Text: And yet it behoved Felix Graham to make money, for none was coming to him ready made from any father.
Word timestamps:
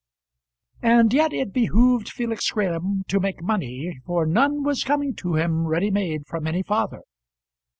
And 0.81 1.13
yet 1.13 1.31
it 1.31 1.53
behoved 1.53 2.09
Felix 2.09 2.49
Graham 2.49 3.03
to 3.07 3.19
make 3.19 3.43
money, 3.43 3.99
for 4.03 4.25
none 4.25 4.63
was 4.63 4.83
coming 4.83 5.13
to 5.17 5.35
him 5.35 5.67
ready 5.67 5.91
made 5.91 6.25
from 6.25 6.47
any 6.47 6.63
father. 6.63 7.01